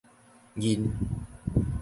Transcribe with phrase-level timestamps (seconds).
[0.59, 0.81] 認